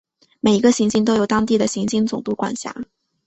[0.39, 2.75] 每一个行星都由当地的行星总督管辖。